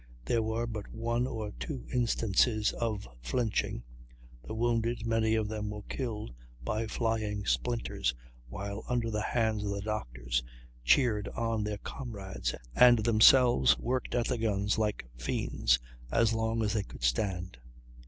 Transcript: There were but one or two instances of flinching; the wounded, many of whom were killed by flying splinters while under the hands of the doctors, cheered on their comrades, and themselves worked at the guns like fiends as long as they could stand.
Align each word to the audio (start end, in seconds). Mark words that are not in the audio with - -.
There 0.25 0.41
were 0.41 0.65
but 0.65 0.87
one 0.91 1.27
or 1.27 1.51
two 1.59 1.85
instances 1.93 2.71
of 2.73 3.07
flinching; 3.21 3.83
the 4.43 4.55
wounded, 4.55 5.05
many 5.05 5.35
of 5.35 5.49
whom 5.49 5.69
were 5.69 5.83
killed 5.83 6.33
by 6.63 6.87
flying 6.87 7.45
splinters 7.45 8.15
while 8.47 8.83
under 8.89 9.11
the 9.11 9.21
hands 9.21 9.63
of 9.63 9.69
the 9.69 9.81
doctors, 9.81 10.41
cheered 10.83 11.27
on 11.35 11.63
their 11.63 11.77
comrades, 11.77 12.55
and 12.75 12.97
themselves 12.97 13.77
worked 13.77 14.15
at 14.15 14.25
the 14.25 14.39
guns 14.39 14.79
like 14.79 15.05
fiends 15.19 15.77
as 16.11 16.33
long 16.33 16.63
as 16.63 16.73
they 16.73 16.81
could 16.81 17.03
stand. 17.03 17.59